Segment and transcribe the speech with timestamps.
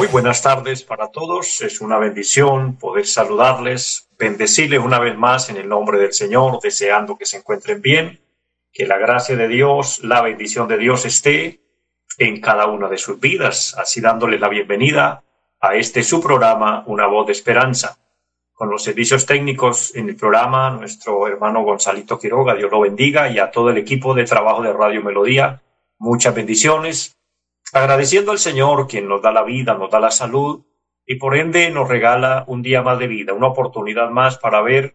[0.00, 1.60] Muy buenas tardes para todos.
[1.60, 7.18] Es una bendición poder saludarles bendecirles una vez más en el nombre del Señor, deseando
[7.18, 8.18] que se encuentren bien,
[8.72, 11.60] que la gracia de Dios, la bendición de Dios esté
[12.16, 15.22] en cada una de sus vidas, así dándoles la bienvenida
[15.60, 17.98] a este su programa, Una voz de esperanza.
[18.54, 23.38] Con los servicios técnicos en el programa, nuestro hermano Gonzalito Quiroga, Dios lo bendiga, y
[23.38, 25.60] a todo el equipo de trabajo de Radio Melodía,
[25.98, 27.19] muchas bendiciones.
[27.72, 30.64] Agradeciendo al Señor, quien nos da la vida, nos da la salud,
[31.06, 34.94] y por ende nos regala un día más de vida, una oportunidad más para ver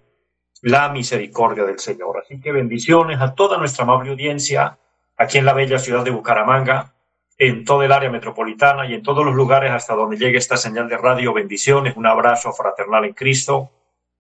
[0.61, 2.17] la misericordia del Señor.
[2.23, 4.77] Así que bendiciones a toda nuestra amable audiencia
[5.17, 6.95] aquí en la bella ciudad de Bucaramanga,
[7.37, 10.87] en todo el área metropolitana y en todos los lugares hasta donde llegue esta señal
[10.87, 11.33] de radio.
[11.33, 13.71] Bendiciones, un abrazo fraternal en Cristo.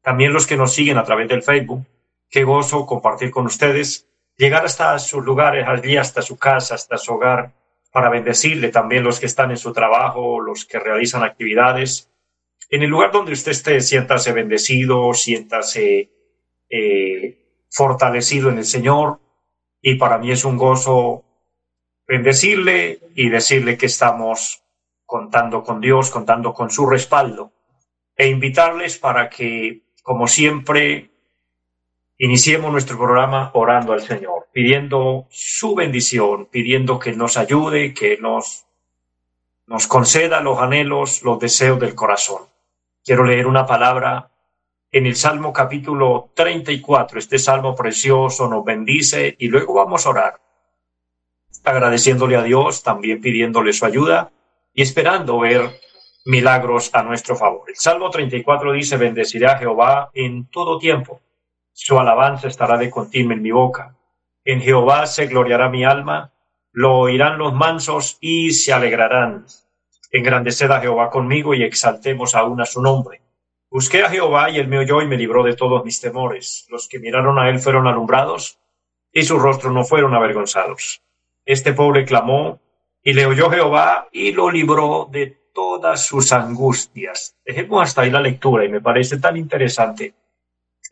[0.01, 1.85] También los que nos siguen a través del Facebook.
[2.29, 7.13] Qué gozo compartir con ustedes, llegar hasta sus lugares, allí hasta su casa, hasta su
[7.13, 7.53] hogar
[7.95, 12.11] para bendecirle también los que están en su trabajo, los que realizan actividades.
[12.69, 16.09] En el lugar donde usted esté, siéntase bendecido, siéntase
[16.69, 19.21] eh, fortalecido en el Señor.
[19.81, 21.23] Y para mí es un gozo
[22.05, 24.61] bendecirle y decirle que estamos
[25.05, 27.53] contando con Dios, contando con su respaldo
[28.17, 31.11] e invitarles para que, como siempre,
[32.17, 38.67] Iniciemos nuestro programa orando al Señor, pidiendo su bendición, pidiendo que nos ayude, que nos,
[39.67, 42.43] nos conceda los anhelos, los deseos del corazón.
[43.03, 44.31] Quiero leer una palabra
[44.93, 47.19] en el Salmo capítulo 34.
[47.19, 50.39] Este salmo precioso nos bendice y luego vamos a orar,
[51.65, 54.31] agradeciéndole a Dios, también pidiéndole su ayuda
[54.73, 55.69] y esperando ver
[56.23, 57.69] milagros a nuestro favor.
[57.69, 61.19] El Salmo 34 dice, bendeciré a Jehová en todo tiempo
[61.77, 63.97] su alabanza estará de continuo en mi boca.
[64.45, 66.31] En Jehová se gloriará mi alma,
[66.71, 69.45] lo oirán los mansos y se alegrarán.
[70.09, 73.21] Engrandeced a Jehová conmigo y exaltemos aún a su nombre.
[73.69, 76.65] Busqué a Jehová y él me oyó y me libró de todos mis temores.
[76.69, 78.57] Los que miraron a él fueron alumbrados
[79.11, 81.03] y sus rostros no fueron avergonzados.
[81.43, 82.61] Este pobre clamó
[83.03, 87.35] y le oyó Jehová y lo libró de todas sus angustias.
[87.43, 90.13] Dejemos hasta ahí la lectura y me parece tan interesante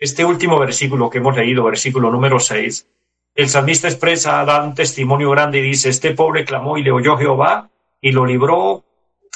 [0.04, 2.90] este último versículo que hemos leído, versículo número 6,
[3.36, 7.16] el salmista expresa, da un testimonio grande y dice, este pobre clamó y le oyó
[7.16, 7.70] Jehová
[8.02, 8.84] y lo libró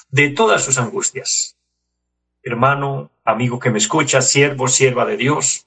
[0.10, 1.56] de todas sus angustias.
[2.44, 5.64] Hermano, amigo que me escucha, siervo, sierva de Dios,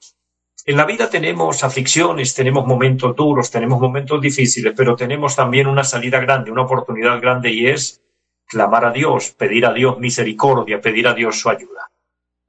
[0.67, 5.83] en la vida tenemos aflicciones, tenemos momentos duros, tenemos momentos difíciles, pero tenemos también una
[5.83, 8.03] salida grande, una oportunidad grande y es
[8.45, 11.89] clamar a Dios, pedir a Dios misericordia, pedir a Dios su ayuda.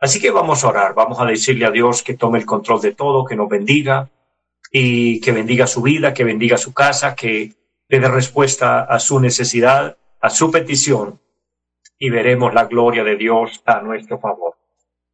[0.02, 2.92] Así que vamos a orar, vamos a decirle a Dios que tome el control de
[2.92, 4.10] todo, que nos bendiga
[4.72, 7.52] y que bendiga su vida, que bendiga su casa, que
[7.86, 11.20] le dé respuesta a su necesidad, a su petición
[12.00, 14.56] y veremos la gloria de Dios a nuestro favor.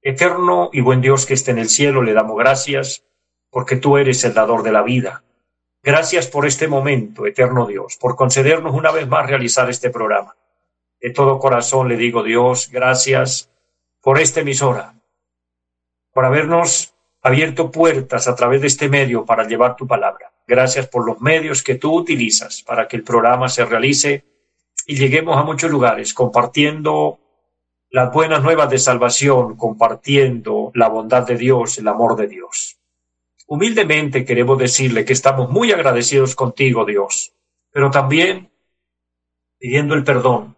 [0.00, 3.04] Eterno y buen Dios que esté en el cielo, le damos gracias
[3.50, 5.22] porque tú eres el dador de la vida.
[5.82, 10.34] Gracias por este momento, eterno Dios, por concedernos una vez más realizar este programa.
[10.98, 13.50] De todo corazón le digo, Dios, gracias
[14.08, 14.94] por esta emisora,
[16.14, 20.32] por habernos abierto puertas a través de este medio para llevar tu palabra.
[20.46, 24.24] Gracias por los medios que tú utilizas para que el programa se realice
[24.86, 27.20] y lleguemos a muchos lugares compartiendo
[27.90, 32.78] las buenas nuevas de salvación, compartiendo la bondad de Dios, el amor de Dios.
[33.46, 37.34] Humildemente queremos decirle que estamos muy agradecidos contigo, Dios,
[37.70, 38.50] pero también
[39.58, 40.56] pidiendo el perdón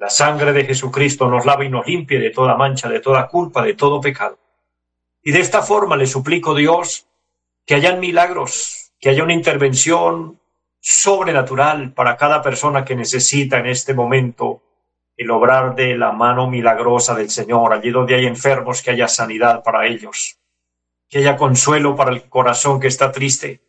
[0.00, 3.62] la sangre de Jesucristo nos lava y nos limpie de toda mancha, de toda culpa,
[3.62, 4.38] de todo pecado.
[5.22, 7.06] Y de esta forma le suplico, Dios,
[7.66, 10.40] que hayan milagros, que haya una intervención
[10.80, 14.62] sobrenatural para cada persona que necesita en este momento
[15.18, 17.74] el obrar de la mano milagrosa del Señor.
[17.74, 20.38] Allí donde hay enfermos, que haya sanidad para ellos,
[21.10, 23.60] que haya consuelo para el corazón que está triste.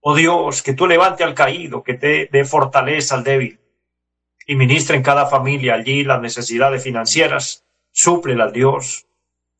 [0.00, 3.59] Oh Dios, que tú levante al caído, que te dé fortaleza al débil
[4.50, 9.06] y ministra en cada familia allí las necesidades financieras, súplela Dios,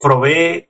[0.01, 0.69] provee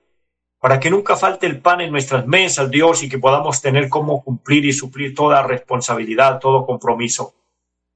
[0.61, 4.23] para que nunca falte el pan en nuestras mesas, Dios, y que podamos tener cómo
[4.23, 7.33] cumplir y suplir toda responsabilidad, todo compromiso.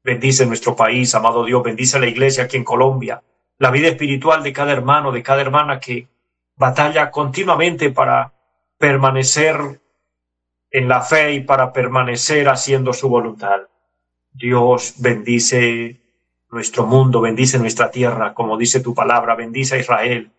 [0.02, 3.22] Bendice nuestro país, amado Dios, bendice la iglesia aquí en Colombia,
[3.58, 6.08] la vida espiritual de cada hermano, de cada hermana que
[6.56, 8.32] batalla continuamente para
[8.78, 9.78] permanecer
[10.70, 13.68] en la fe y para permanecer haciendo su voluntad.
[14.32, 16.00] Dios bendice
[16.54, 20.30] nuestro mundo, bendice nuestra tierra, como dice tu palabra, bendice a Israel,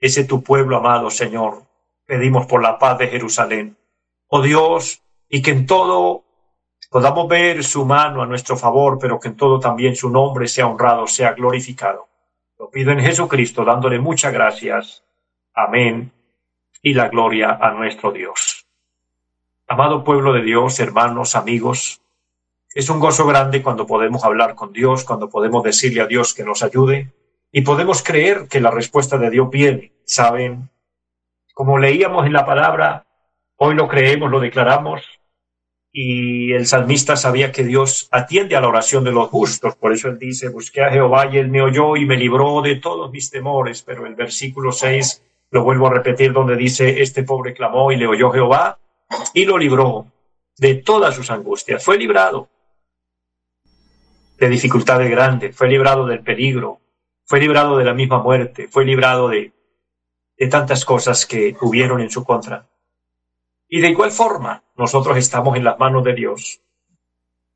[0.00, 1.64] ese tu pueblo amado, Señor.
[2.06, 3.76] Pedimos por la paz de Jerusalén.
[4.28, 6.24] Oh Dios, y que en todo
[6.90, 10.66] podamos ver su mano a nuestro favor, pero que en todo también su nombre sea
[10.66, 12.08] honrado, sea glorificado.
[12.58, 15.04] Lo pido en Jesucristo, dándole muchas gracias.
[15.52, 16.12] Amén.
[16.82, 18.66] Y la gloria a nuestro Dios.
[19.66, 22.03] Amado pueblo de Dios, hermanos, amigos,
[22.74, 26.44] es un gozo grande cuando podemos hablar con Dios, cuando podemos decirle a Dios que
[26.44, 27.12] nos ayude
[27.52, 29.92] y podemos creer que la respuesta de Dios viene.
[30.04, 30.68] Saben,
[31.54, 33.06] como leíamos en la palabra,
[33.56, 35.02] hoy lo creemos, lo declaramos
[35.96, 39.76] y el salmista sabía que Dios atiende a la oración de los justos.
[39.76, 42.74] Por eso él dice, busqué a Jehová y él me oyó y me libró de
[42.74, 43.82] todos mis temores.
[43.82, 45.22] Pero el versículo 6
[45.52, 48.76] lo vuelvo a repetir donde dice, este pobre clamó y le oyó Jehová
[49.32, 50.06] y lo libró
[50.58, 51.84] de todas sus angustias.
[51.84, 52.48] Fue librado
[54.38, 56.80] de dificultades grandes, fue librado del peligro,
[57.24, 59.52] fue librado de la misma muerte, fue librado de,
[60.36, 62.66] de tantas cosas que hubieron en su contra.
[63.68, 66.60] Y de igual forma, nosotros estamos en las manos de Dios.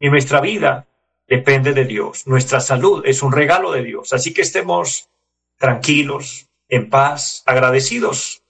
[0.01, 0.87] Y nuestra vida
[1.27, 2.27] depende de Dios.
[2.27, 4.13] Nuestra salud es un regalo de Dios.
[4.13, 5.11] Así que estemos
[5.59, 8.43] tranquilos, en paz, agradecidos.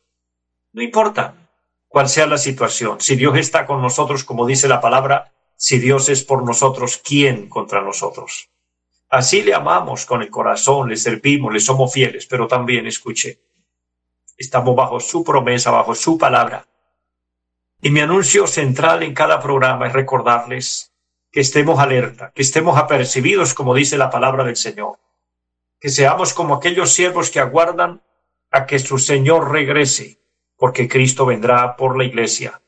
[0.72, 1.34] No importa
[1.88, 3.00] cuál sea la situación.
[3.00, 7.48] Si Dios está con nosotros, como dice la palabra, si Dios es por nosotros, ¿quién
[7.48, 8.48] contra nosotros?
[9.08, 13.40] Así le amamos con el corazón, le servimos, le somos fieles, pero también escuche,
[14.36, 16.68] estamos bajo su promesa, bajo su palabra.
[17.82, 20.92] Y mi anuncio central en cada programa es recordarles
[21.32, 25.00] que estemos alerta, que estemos apercibidos, como dice la palabra del Señor,
[25.80, 28.00] que seamos como aquellos siervos que aguardan
[28.52, 30.20] a que su Señor regrese,
[30.56, 32.62] porque Cristo vendrá por la iglesia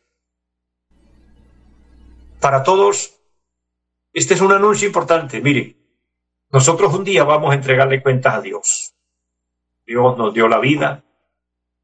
[2.40, 3.20] para todos,
[4.12, 5.40] este es un anuncio importante.
[5.40, 5.76] Mire,
[6.50, 8.94] nosotros un día vamos a entregarle cuentas a Dios.
[9.86, 11.04] Dios nos dio la vida,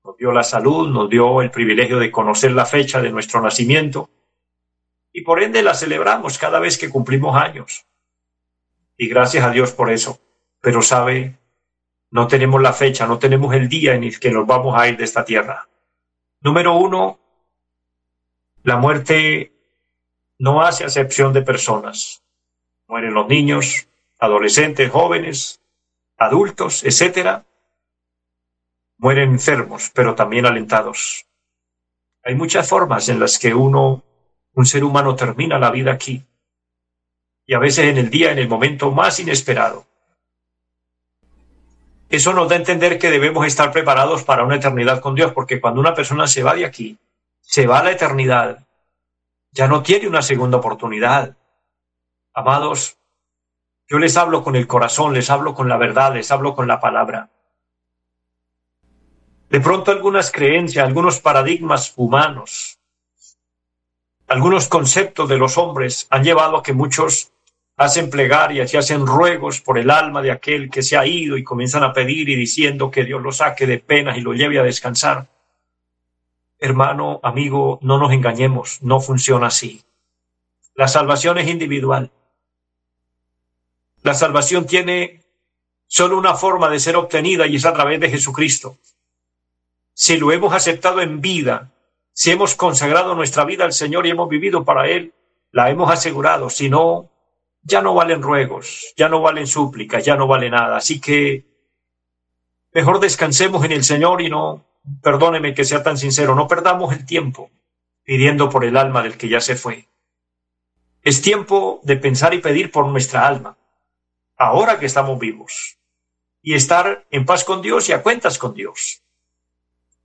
[0.05, 4.11] nos dio la salud, nos dio el privilegio de conocer la fecha de nuestro nacimiento
[5.13, 7.87] y por ende la celebramos cada vez que cumplimos años.
[8.97, 10.21] Y gracias a Dios por eso.
[10.61, 11.39] Pero sabe,
[12.11, 14.97] no tenemos la fecha, no tenemos el día en el que nos vamos a ir
[14.97, 15.69] de esta tierra.
[16.41, 17.19] Número uno,
[18.63, 19.56] la muerte
[20.39, 22.23] no hace acepción de personas.
[22.89, 23.89] Mueren los niños,
[24.19, 25.61] adolescentes, jóvenes,
[26.17, 27.45] adultos, etcétera.
[28.99, 31.27] Mueren enfermos, pero también alentados.
[32.23, 34.03] Hay muchas formas en las que uno,
[34.55, 36.25] un ser humano, termina la vida aquí.
[37.47, 39.87] Y a veces en el día, en el momento más inesperado.
[42.09, 45.61] Eso nos da a entender que debemos estar preparados para una eternidad con Dios, porque
[45.61, 46.99] cuando una persona se va de aquí,
[47.41, 48.66] se va a la eternidad,
[49.57, 51.35] ya no tiene una segunda oportunidad.
[52.35, 52.99] Amados,
[53.89, 56.79] yo les hablo con el corazón, les hablo con la verdad, les hablo con la
[56.79, 57.31] palabra.
[59.49, 62.79] De pronto algunas creencias, algunos paradigmas humanos,
[64.27, 67.33] algunos conceptos de los hombres han llevado a que muchos
[67.79, 71.45] hacen plegarias y hacen ruegos por el alma de aquel que se ha ido y
[71.45, 74.63] comienzan a pedir y diciendo que Dios lo saque de penas y lo lleve a
[74.63, 75.29] descansar.
[76.59, 79.83] Hermano, amigo, no nos engañemos, no funciona así.
[80.75, 82.11] La salvación es individual.
[84.03, 85.23] La salvación tiene
[85.87, 88.79] solo una forma de ser obtenida y es a través de Jesucristo.
[89.95, 91.73] Si lo hemos aceptado en vida,
[92.13, 95.15] si hemos consagrado nuestra vida al Señor y hemos vivido para Él,
[95.53, 96.51] la hemos asegurado.
[96.51, 97.11] Si no,
[97.63, 100.77] ya no valen ruegos, ya no valen súplicas, ya no vale nada.
[100.77, 101.45] Así que
[102.73, 104.65] mejor descansemos en el Señor y no
[105.03, 107.51] perdóneme que sea tan sincero, no perdamos el tiempo
[108.05, 109.89] pidiendo por el alma del que ya se fue.
[111.03, 113.59] Es tiempo de pensar y pedir por nuestra alma,
[114.37, 115.79] ahora que estamos vivos,
[116.43, 119.03] y estar en paz con Dios y a cuentas con Dios.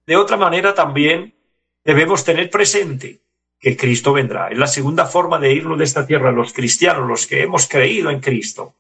[0.06, 1.36] De otra manera también
[1.84, 3.22] debemos tener presente
[3.60, 4.50] que Cristo vendrá.
[4.50, 8.10] Es la segunda forma de irnos de esta tierra, los cristianos, los que hemos creído
[8.10, 8.74] en Cristo.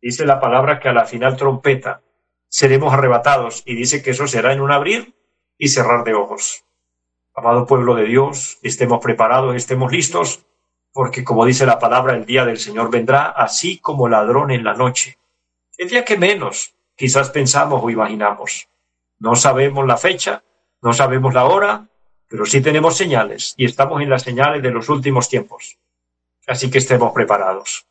[0.00, 2.02] Dice la palabra que a la final trompeta
[2.48, 5.14] seremos arrebatados y dice que eso será en un abrir
[5.58, 6.64] y cerrar de ojos.
[7.34, 10.44] Amado pueblo de Dios, estemos preparados, estemos listos,
[10.92, 14.74] porque como dice la palabra, el día del Señor vendrá así como ladrón en la
[14.74, 15.18] noche.
[15.76, 18.68] El día que menos quizás pensamos o imaginamos.
[19.18, 20.44] No sabemos la fecha,
[20.80, 21.88] no sabemos la hora,
[22.28, 25.78] pero sí tenemos señales y estamos en las señales de los últimos tiempos.
[26.46, 27.86] Así que estemos preparados.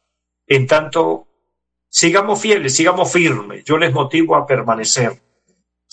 [0.48, 1.27] En tanto,
[1.89, 3.63] sigamos fieles, sigamos firmes.
[3.63, 5.22] Yo les motivo a permanecer.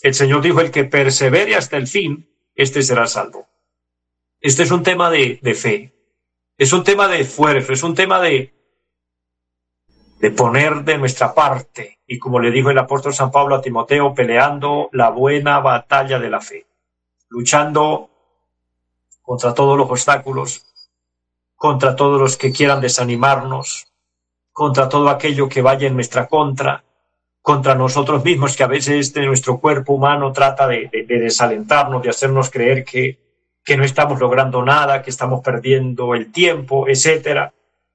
[0.02, 3.48] El Señor dijo, el que persevere hasta el fin, este será salvo.
[4.40, 5.94] Este es un tema de, fe.
[6.56, 8.54] Es un tema de esfuerzo, es un tema de,
[10.18, 12.00] de poner de nuestra parte.
[12.06, 16.30] Y como le dijo el apóstol San Pablo a Timoteo, peleando la buena batalla de
[16.30, 16.66] la fe,
[17.28, 18.10] luchando
[19.20, 20.66] contra todos los obstáculos,
[21.54, 23.86] contra todos los que quieran desanimarnos,
[24.50, 26.84] contra todo aquello que vaya en nuestra contra,
[27.42, 32.50] contra nosotros mismos, que a veces de nuestro cuerpo humano trata de, desalentarnos, de hacernos
[32.50, 33.18] creer que,
[33.64, 37.52] que no estamos logrando nada, que estamos perdiendo el tiempo, etcétera.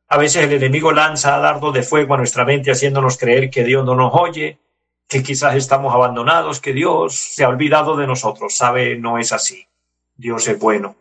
[0.07, 3.85] A veces el enemigo lanza dardo de fuego a nuestra mente haciéndonos creer que Dios
[3.85, 4.59] no nos oye,
[5.07, 8.55] que quizás estamos abandonados, que Dios se ha olvidado de nosotros.
[8.55, 9.67] Sabe, no es así.
[10.15, 10.95] Dios es bueno.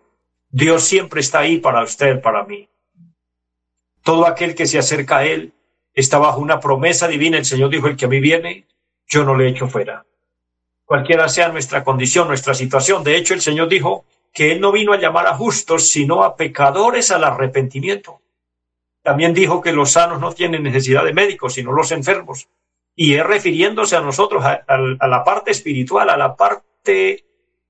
[0.51, 2.69] Dios siempre está ahí para usted, para mí.
[4.03, 5.55] Todo aquel que se acerca a Él
[5.95, 7.39] está bajo una promesa divina.
[7.39, 8.67] El Señor dijo, el que a mí viene,
[9.07, 10.05] yo no le echo fuera.
[10.85, 13.03] Cualquiera sea nuestra condición, nuestra situación.
[13.05, 16.37] De hecho, el Señor dijo que Él no vino a llamar a justos, sino a
[16.37, 18.21] pecadores al arrepentimiento.
[19.03, 22.49] También dijo que los sanos no tienen necesidad de médicos, sino los enfermos.
[22.97, 27.25] Y es refiriéndose a nosotros, a, la parte espiritual, a la parte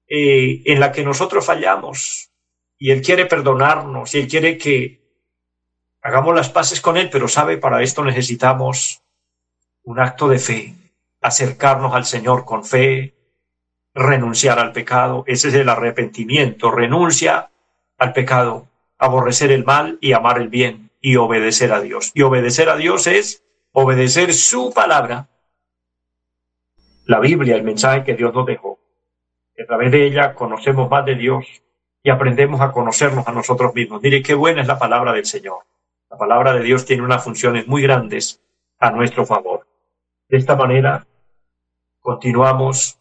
[0.06, 2.30] eh, en la que nosotros fallamos,
[2.78, 5.03] y Él quiere perdonarnos y Él quiere que
[6.04, 9.02] hagamos las paces con Él, pero sabe, para esto necesitamos
[9.82, 10.74] un acto de fe,
[11.20, 13.14] acercarnos al Señor con fe,
[13.94, 17.50] renunciar al pecado, ese es el arrepentimiento, renuncia
[17.96, 18.68] al pecado,
[18.98, 22.12] aborrecer el mal y amar el bien y obedecer a Dios.
[22.14, 23.42] Y obedecer a Dios es
[23.72, 25.28] obedecer su palabra,
[27.06, 28.78] la Biblia, el mensaje que Dios nos dejó.
[29.58, 31.46] A través de ella conocemos más de Dios,
[32.02, 34.02] y aprendemos a conocernos a nosotros mismos.
[34.02, 35.64] Mire qué buena es la palabra del Señor.
[36.14, 38.40] La palabra de Dios tiene unas funciones muy grandes
[38.78, 39.66] a nuestro favor.
[40.28, 41.04] De esta manera,
[41.98, 43.00] continuamos,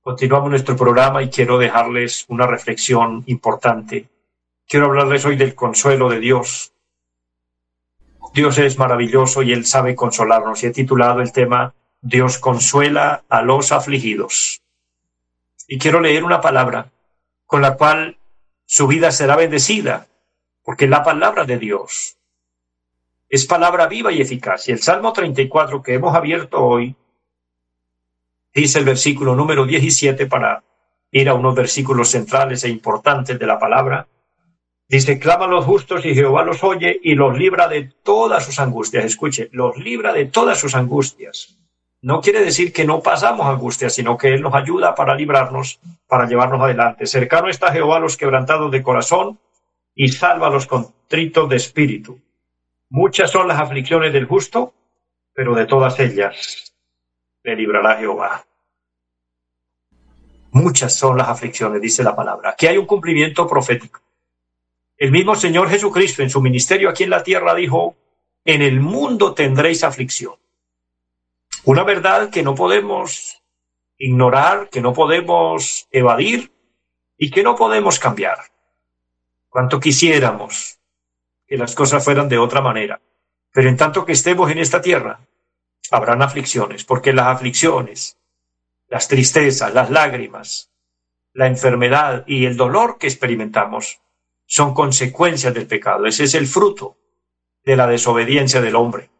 [0.00, 4.08] continuamos nuestro programa y quiero dejarles una reflexión importante.
[4.66, 6.72] Quiero hablarles hoy del consuelo de Dios.
[8.32, 10.62] Dios es maravilloso y Él sabe consolarnos.
[10.62, 14.62] Y he titulado el tema Dios consuela a los afligidos.
[15.68, 16.90] Y quiero leer una palabra
[17.44, 18.16] con la cual
[18.64, 20.06] su vida será bendecida,
[20.62, 22.16] porque la palabra de Dios
[23.30, 24.68] es palabra viva y eficaz.
[24.68, 26.96] Y el Salmo 34 que hemos abierto hoy,
[28.52, 30.64] dice el versículo número 17 para
[31.12, 34.08] ir a unos versículos centrales e importantes de la palabra.
[34.88, 38.58] Dice, clama a los justos y Jehová los oye y los libra de todas sus
[38.58, 39.04] angustias.
[39.04, 41.56] Escuche, los libra de todas sus angustias.
[42.02, 46.26] No quiere decir que no pasamos angustia, sino que Él nos ayuda para librarnos, para
[46.26, 47.06] llevarnos adelante.
[47.06, 49.38] Cercano está Jehová a los quebrantados de corazón
[49.94, 52.18] y salva a los contritos de espíritu.
[52.90, 54.74] Muchas son las aflicciones del justo,
[55.32, 56.74] pero de todas ellas
[57.44, 58.44] le librará Jehová.
[60.50, 62.50] Muchas son las aflicciones, dice la palabra.
[62.50, 64.00] Aquí hay un cumplimiento profético.
[64.96, 67.94] El mismo Señor Jesucristo en su ministerio aquí en la tierra dijo,
[68.44, 70.34] en el mundo tendréis aflicción.
[71.64, 73.40] Una verdad que no podemos
[73.98, 76.50] ignorar, que no podemos evadir
[77.16, 78.38] y que no podemos cambiar.
[79.48, 80.79] Cuanto quisiéramos
[81.50, 83.00] que las cosas fueran de otra manera.
[83.52, 85.18] Pero en tanto que estemos en esta tierra,
[85.90, 88.16] habrán aflicciones, porque las aflicciones,
[88.86, 90.70] las tristezas, las lágrimas,
[91.32, 94.00] la enfermedad y el dolor que experimentamos
[94.46, 96.06] son consecuencias del pecado.
[96.06, 96.96] Ese es el fruto
[97.64, 99.10] de la desobediencia del hombre.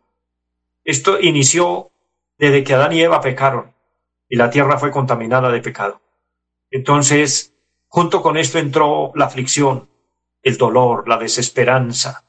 [0.85, 1.91] Esto inició
[2.39, 3.75] desde que Adán y Eva pecaron
[4.29, 6.01] y la tierra fue contaminada de pecado.
[6.71, 7.57] Entonces,
[7.89, 9.90] junto con esto entró la aflicción,
[10.43, 12.25] el dolor, la desesperanza,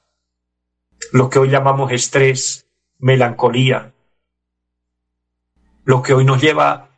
[1.11, 2.67] lo que hoy llamamos estrés,
[2.99, 3.93] melancolía,
[5.83, 6.89] lo que hoy nos lleva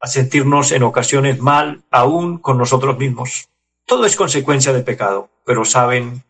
[0.00, 3.48] a sentirnos en ocasiones mal aún con nosotros mismos.
[3.86, 6.24] Todo es consecuencia del pecado, pero saben,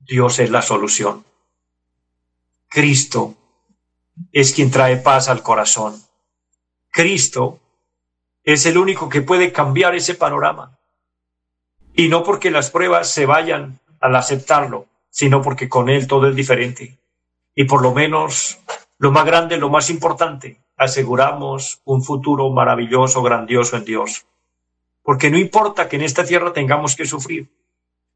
[0.00, 1.24] Dios es la solución.
[2.68, 3.34] Cristo
[4.32, 6.02] es quien trae paz al corazón.
[6.90, 7.60] Cristo
[8.44, 10.78] es el único que puede cambiar ese panorama.
[11.94, 16.34] Y no porque las pruebas se vayan al aceptarlo, sino porque con Él todo es
[16.34, 16.98] diferente.
[17.54, 18.58] Y por lo menos
[18.98, 24.26] lo más grande, lo más importante, aseguramos un futuro maravilloso, grandioso en Dios.
[25.02, 27.48] Porque no importa que en esta tierra tengamos que sufrir,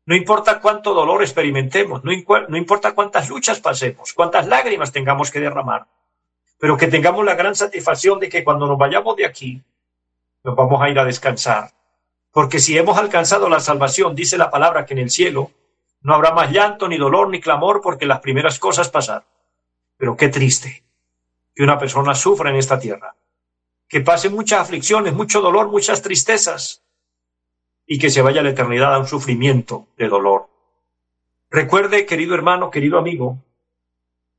[0.07, 2.13] no importa cuánto dolor experimentemos, no,
[2.49, 5.87] no importa cuántas luchas pasemos, cuántas lágrimas tengamos que derramar,
[6.59, 9.61] pero que tengamos la gran satisfacción de que cuando nos vayamos de aquí,
[10.45, 11.73] nos vamos a ir a descansar.
[12.37, 15.53] Porque si hemos alcanzado la salvación, dice la palabra que en el cielo
[16.03, 19.27] No habrá más llanto, ni dolor, ni clamor, porque las primeras cosas pasaron.
[19.97, 20.85] Pero qué triste
[21.55, 23.17] que una persona sufra en esta tierra,
[23.89, 26.83] que pase muchas aflicciones, mucho dolor, muchas tristezas,
[27.87, 30.51] y que se vaya a la eternidad a un sufrimiento de dolor.
[31.49, 33.39] Recuerde, querido hermano, querido amigo,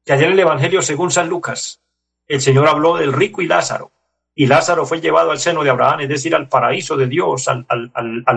[0.06, 1.82] que ayer en el Evangelio según San Lucas,
[2.28, 3.92] el Señor habló del rico y Lázaro,
[4.40, 7.66] y Lázaro fue llevado al seno de Abraham, es decir, al paraíso de Dios, al,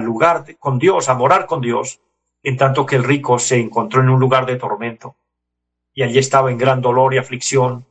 [0.03, 2.01] lugar con Dios, a morar con Dios,
[2.43, 5.17] en tanto que el rico se encontró en un lugar de tormento,
[5.93, 7.85] y allí estaba en gran dolor y aflicción,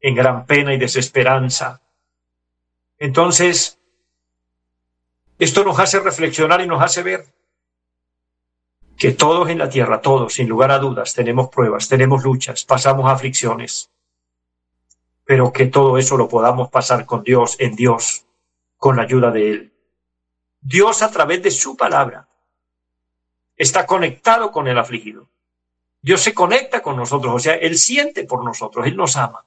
[0.00, 1.82] en gran pena y desesperanza.
[2.98, 3.78] Entonces,
[5.38, 7.26] esto nos hace reflexionar y nos hace ver
[8.96, 13.12] que todos en la tierra, todos, sin lugar a dudas, tenemos pruebas, tenemos luchas, pasamos
[13.12, 13.90] aflicciones,
[15.28, 18.24] pero que todo eso lo podamos pasar con Dios, en Dios,
[18.78, 19.72] con la ayuda de Él.
[20.58, 22.26] Dios a través de su palabra
[23.54, 25.28] está conectado con el afligido.
[26.00, 29.44] Dios se conecta con nosotros, o sea, Él siente por nosotros, Él nos ama.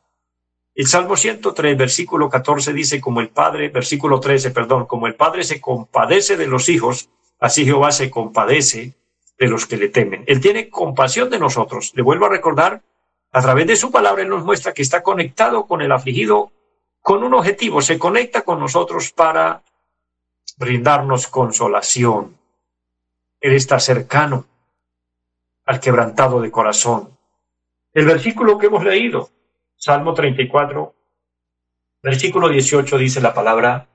[0.76, 5.44] El Salmo 103, versículo 14 dice, como el Padre, versículo 13, perdón, como el Padre
[5.44, 7.10] se compadece de los hijos,
[7.40, 8.94] así Jehová se compadece
[9.40, 10.26] de los que le temen.
[10.28, 11.92] Él tiene compasión de nosotros.
[11.96, 12.84] Le vuelvo a recordar,
[13.32, 16.52] a través de su palabra, Él nos muestra que está conectado con el afligido
[17.02, 19.64] con un objetivo, se conecta con nosotros para
[20.58, 22.38] brindarnos consolación.
[23.40, 24.46] Él está cercano
[25.66, 27.18] al quebrantado de corazón.
[27.94, 29.30] El versículo que hemos leído,
[29.78, 30.94] Salmo 34,
[32.04, 33.88] versículo 18 dice la palabra,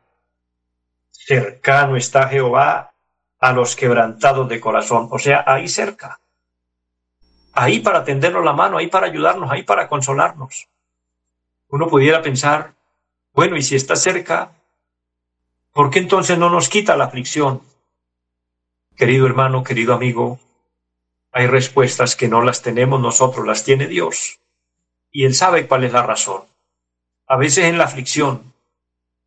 [1.11, 2.93] cercano está Jehová
[3.39, 6.21] a los quebrantados de corazón, o sea, ahí cerca,
[7.57, 10.69] ahí para tendernos la mano, ahí para ayudarnos, ahí para consolarnos.
[11.69, 12.75] Uno pudiera pensar,
[13.33, 14.53] bueno, y si está cerca,
[15.73, 17.63] ¿por qué entonces no nos quita la aflicción?
[18.95, 20.39] Querido hermano, querido amigo,
[21.33, 24.39] hay respuestas que no las tenemos nosotros, las tiene Dios
[25.11, 26.43] y Él sabe cuál es la razón.
[27.27, 28.53] A veces en la aflicción,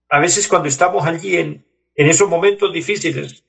[0.07, 3.43] a veces cuando estamos allí en, en esos momentos difíciles,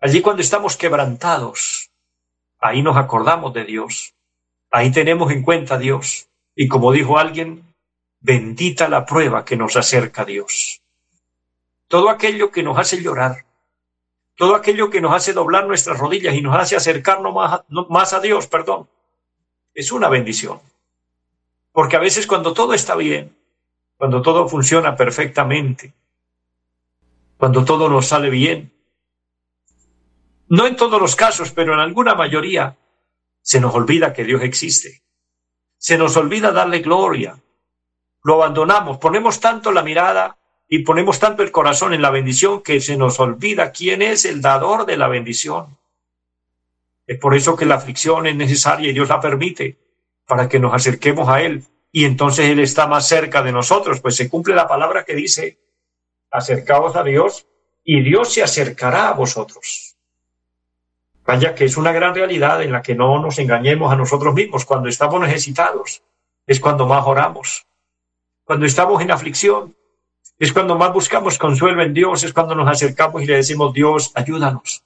[0.00, 1.81] allí cuando estamos quebrantados,
[2.62, 4.14] ahí nos acordamos de Dios,
[4.70, 6.28] ahí tenemos en cuenta a Dios.
[6.54, 7.74] Y como dijo alguien,
[8.20, 10.80] bendita la prueba que nos acerca a Dios.
[11.88, 13.44] Todo aquello que nos hace llorar,
[14.36, 18.20] todo aquello que nos hace doblar nuestras rodillas y nos hace acercarnos más más a
[18.20, 18.88] Dios, perdón,
[19.74, 20.60] es una bendición.
[21.72, 23.36] Porque a veces cuando todo está bien,
[23.96, 25.92] cuando todo funciona perfectamente,
[27.36, 28.71] cuando todo nos sale bien,
[30.52, 32.76] no en todos los casos, pero en alguna mayoría,
[33.40, 35.02] se nos olvida que Dios existe.
[35.78, 37.42] Se nos olvida darle gloria.
[38.22, 40.36] Lo abandonamos, ponemos tanto la mirada
[40.68, 44.42] y ponemos tanto el corazón en la bendición que se nos olvida quién es el
[44.42, 45.78] dador de la bendición.
[47.06, 49.78] Es por eso que la aflicción es necesaria y Dios la permite
[50.26, 54.16] para que nos acerquemos a Él y entonces Él está más cerca de nosotros, pues
[54.16, 55.58] se cumple la palabra que dice,
[56.30, 57.46] acercaos a Dios
[57.82, 59.91] y Dios se acercará a vosotros.
[61.32, 64.66] Vaya que es una gran realidad en la que no nos engañemos a nosotros mismos.
[64.66, 66.02] Cuando estamos necesitados
[66.46, 67.66] es cuando más oramos.
[68.44, 69.74] Cuando estamos en aflicción
[70.38, 74.12] es cuando más buscamos consuelo en Dios, es cuando nos acercamos y le decimos, Dios,
[74.14, 74.84] ayúdanos.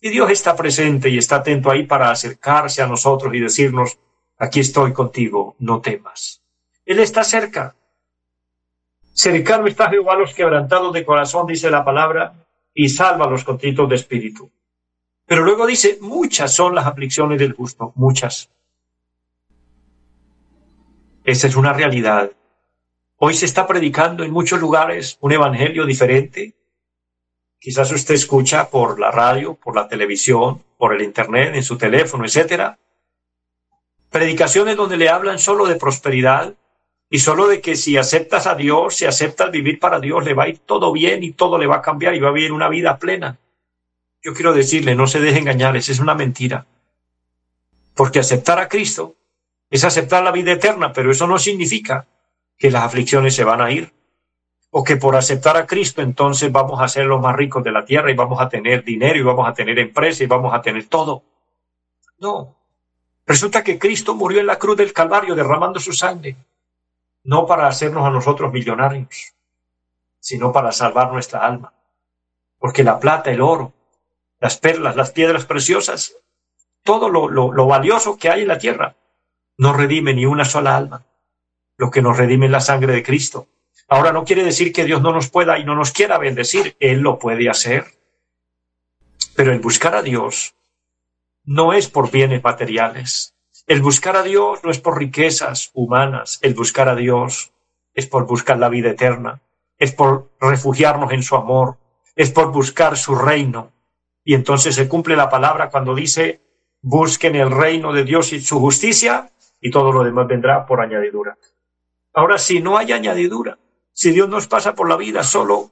[0.00, 3.98] Y Dios está presente y está atento ahí para acercarse a nosotros y decirnos,
[4.38, 6.42] aquí estoy contigo, no temas.
[6.84, 7.74] Él está cerca.
[9.12, 13.42] Cercano está Jehová a los quebrantados de corazón, dice la palabra, y salva a los
[13.42, 14.52] contritos de espíritu.
[15.26, 18.50] Pero luego dice, muchas son las aflicciones del justo, muchas.
[21.24, 22.30] Esa es una realidad.
[23.16, 26.54] Hoy se está predicando en muchos lugares un evangelio diferente.
[27.58, 32.24] Quizás usted escucha por la radio, por la televisión, por el internet, en su teléfono,
[32.24, 32.78] etcétera,
[34.10, 36.54] Predicaciones donde le hablan solo de prosperidad
[37.10, 40.44] y solo de que si aceptas a Dios, si aceptas vivir para Dios, le va
[40.44, 42.68] a ir todo bien y todo le va a cambiar y va a vivir una
[42.68, 43.38] vida plena.
[44.26, 46.66] Yo quiero decirle, no se deje engañar, esa es una mentira.
[47.94, 49.14] Porque aceptar a Cristo
[49.70, 52.08] es aceptar la vida eterna, pero eso no significa
[52.58, 53.92] que las aflicciones se van a ir.
[54.70, 57.84] O que por aceptar a Cristo entonces vamos a ser los más ricos de la
[57.84, 60.88] tierra y vamos a tener dinero y vamos a tener empresa y vamos a tener
[60.88, 61.22] todo.
[62.18, 62.56] No,
[63.24, 66.36] Resulta que Cristo murió en la cruz del Calvario derramando su sangre,
[67.22, 69.34] no para hacernos a nosotros millonarios,
[70.18, 71.72] sino para salvar nuestra alma.
[72.58, 73.72] Porque la plata, el oro,
[74.46, 76.14] las perlas, las piedras preciosas,
[76.84, 78.94] todo lo, lo, valioso que hay en la tierra,
[79.58, 81.04] no redime ni una sola alma.
[81.76, 83.48] Lo que nos redime es la sangre de Cristo.
[83.88, 87.00] Ahora no quiere decir que Dios no nos pueda y no nos quiera bendecir, Él
[87.00, 87.86] lo puede hacer.
[89.34, 90.54] Pero el buscar a Dios
[91.42, 93.34] no es por bienes materiales.
[93.66, 97.50] El buscar a Dios no es por riquezas humanas, el buscar a Dios
[97.94, 99.40] es por buscar la vida eterna,
[99.76, 101.78] es por refugiarnos en su amor,
[102.14, 103.72] es por buscar su reino.
[104.28, 106.40] Y entonces se cumple la palabra cuando dice,
[106.82, 111.38] busquen el reino de Dios y su justicia y todo lo demás vendrá por añadidura.
[112.12, 113.56] Ahora, si no hay añadidura,
[113.92, 115.70] si Dios nos pasa por la vida solo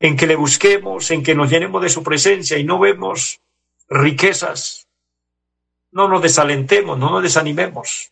[0.00, 3.40] en que le busquemos, en que nos llenemos de su presencia y no vemos
[3.88, 4.88] riquezas,
[5.92, 8.10] no nos desalentemos, no nos desanimemos.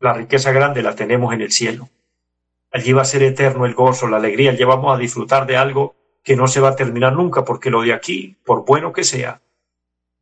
[0.00, 1.88] La riqueza grande la tenemos en el cielo.
[2.70, 5.96] Allí va a ser eterno el gozo, la alegría, allí vamos a disfrutar de algo
[6.24, 9.42] que no se va a terminar nunca, porque lo de aquí, por bueno que sea,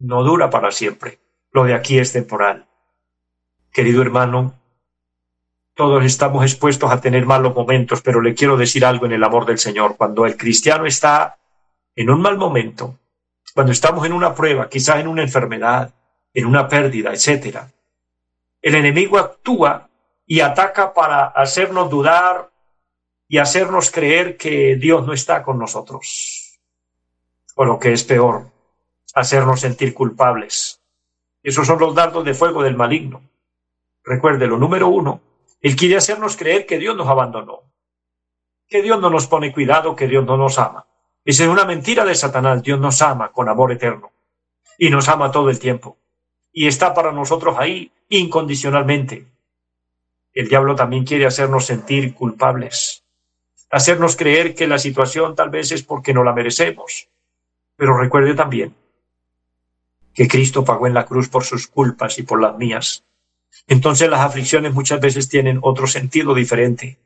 [0.00, 1.20] no dura para siempre.
[1.52, 2.66] Lo de aquí es temporal.
[3.72, 4.54] Querido hermano,
[5.74, 9.46] todos estamos expuestos a tener malos momentos, pero le quiero decir algo en el amor
[9.46, 9.96] del Señor.
[9.96, 11.38] Cuando el cristiano está
[11.94, 12.98] en un mal momento,
[13.54, 15.94] cuando estamos en una prueba, quizás en una enfermedad,
[16.34, 17.70] en una pérdida, etcétera,
[18.60, 19.88] el enemigo actúa
[20.26, 22.51] y ataca para hacernos dudar
[23.32, 26.60] y hacernos creer que Dios no está con nosotros.
[27.54, 28.50] O lo que es peor,
[29.14, 30.82] hacernos sentir culpables.
[31.42, 33.22] Esos son los dardos de fuego del maligno.
[34.04, 35.22] Recuerde, lo número uno,
[35.62, 37.62] él quiere hacernos creer que Dios nos abandonó,
[38.68, 40.84] que Dios no nos pone cuidado, que Dios no nos ama.
[41.24, 42.62] Esa es una mentira de Satanás.
[42.62, 44.10] Dios nos ama con amor eterno
[44.76, 45.96] y nos ama todo el tiempo
[46.52, 49.24] y está para nosotros ahí incondicionalmente.
[50.34, 53.01] El diablo también quiere hacernos sentir culpables,
[53.72, 57.08] hacernos creer que la situación tal vez es porque no la merecemos.
[57.74, 58.76] Pero recuerde también
[60.14, 63.04] que Cristo pagó en la cruz por sus culpas y por las mías.
[63.66, 66.98] Entonces las aflicciones muchas veces tienen otro sentido diferente.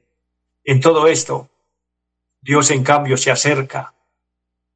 [0.64, 1.48] En todo esto,
[2.40, 3.94] Dios en cambio se acerca,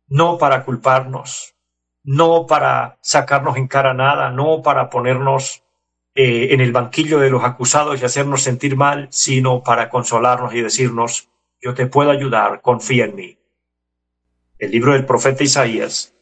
[0.07, 1.57] no para culparnos,
[2.05, 5.65] no para sacarnos en cara nada, no para ponernos
[6.15, 10.63] eh, en el banquillo de los acusados y hacernos sentir mal, sino para consolarnos y
[10.63, 11.30] decirnos,
[11.61, 13.39] yo te puedo ayudar, confía en mí.
[14.59, 16.15] El libro del profeta Isaías,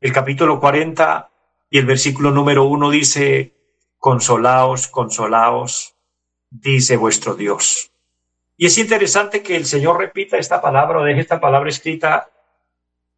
[0.00, 1.30] el capítulo 40
[1.70, 3.54] y el versículo número uno dice,
[3.98, 5.94] consolaos, consolaos,
[6.50, 7.92] dice vuestro Dios.
[8.56, 12.30] Y es interesante que el Señor repita esta palabra o deje esta palabra escrita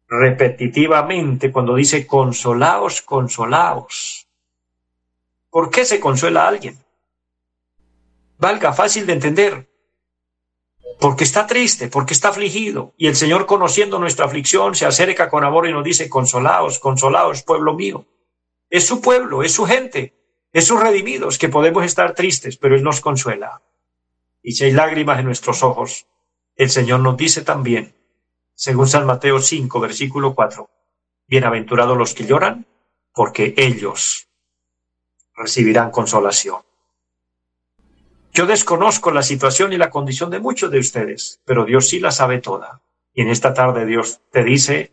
[0.07, 4.27] repetitivamente cuando dice consolaos, consolaos.
[5.49, 6.77] ¿Por qué se consuela a alguien?
[8.37, 9.72] Valga, fácil de entender.
[10.99, 12.93] Porque está triste, porque está afligido.
[12.97, 17.43] Y el Señor, conociendo nuestra aflicción, se acerca con amor y nos dice, consolaos, consolaos,
[17.43, 18.05] pueblo mío.
[18.69, 20.13] Es su pueblo, es su gente,
[20.51, 23.61] es sus redimidos, que podemos estar tristes, pero Él nos consuela.
[24.41, 26.07] Y si hay lágrimas en nuestros ojos,
[26.55, 27.95] el Señor nos dice también,
[28.55, 30.69] según San Mateo 5, versículo 4.
[31.27, 32.67] Bienaventurados los que lloran,
[33.13, 34.27] porque ellos
[35.35, 36.61] recibirán consolación.
[38.33, 42.11] Yo desconozco la situación y la condición de muchos de ustedes, pero Dios sí la
[42.11, 42.81] sabe toda.
[43.13, 44.91] Y en esta tarde Dios te dice,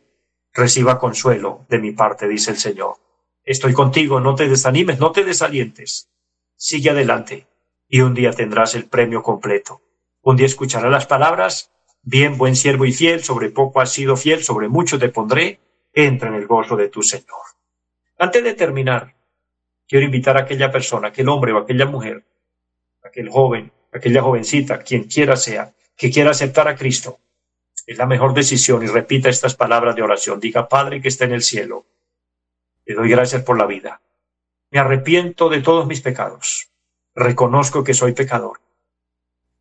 [0.53, 2.97] reciba consuelo de mi parte, dice el Señor.
[3.43, 6.11] Estoy contigo, no te desanimes, no te desalientes.
[6.55, 7.47] Sigue adelante
[7.89, 9.81] y un día tendrás el premio completo.
[10.21, 11.71] Un día escucharás las palabras
[12.03, 15.61] Bien, buen siervo y fiel, sobre poco has sido fiel, sobre mucho te pondré,
[15.93, 17.43] entra en el gozo de tu Señor.
[18.19, 19.17] Antes de terminar,
[19.87, 22.25] quiero invitar a aquella persona, aquel hombre o aquella mujer,
[23.11, 27.19] aquel joven, aquella jovencita, quien quiera sea, que quiera aceptar a Cristo.
[27.87, 30.41] Es la mejor decisión y repita estas palabras de oración.
[30.41, 31.85] Diga, Padre que está en el cielo,
[32.85, 34.01] te doy gracias por la vida.
[34.71, 36.71] Me arrepiento de todos mis pecados.
[37.15, 38.61] Reconozco que soy pecador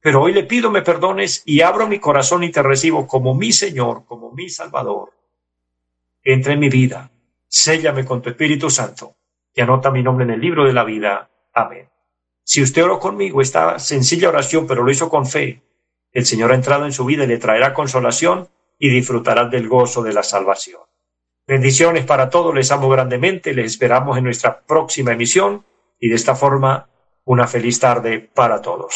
[0.02, 3.52] pero hoy le pido me perdones y abro mi corazón y te recibo como mi
[3.52, 5.14] Señor, como mi Salvador.
[6.24, 7.12] Entra en mi vida,
[7.48, 9.16] séllame con tu Espíritu Santo
[9.54, 11.30] y anota mi nombre en el libro de la vida.
[11.54, 11.90] Amén.
[12.50, 15.62] Si usted oró conmigo esta sencilla oración, pero lo hizo con fe,
[16.12, 20.02] el Señor ha entrado en su vida y le traerá consolación y disfrutará del gozo
[20.02, 20.82] de la salvación.
[21.46, 25.64] Bendiciones para todos, les amo grandemente, les esperamos en nuestra próxima emisión
[26.00, 26.90] y de esta forma
[27.24, 28.96] una feliz tarde para todos.